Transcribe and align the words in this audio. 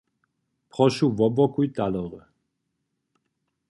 Prošu 0.71 1.05
wopłokuj 1.17 1.67
talery. 1.77 2.21